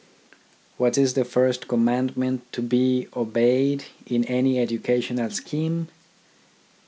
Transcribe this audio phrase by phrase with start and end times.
[0.77, 5.89] What is the first commandment to be obeyed in any educational scheme